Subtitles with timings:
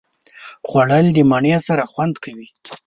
[0.67, 2.47] خوړل د مڼې سره خوند کوي